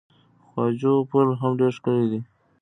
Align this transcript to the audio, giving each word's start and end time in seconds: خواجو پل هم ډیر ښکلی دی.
خواجو 0.47 0.93
پل 1.09 1.27
هم 1.41 1.51
ډیر 1.59 1.71
ښکلی 1.77 2.05
دی. 2.11 2.19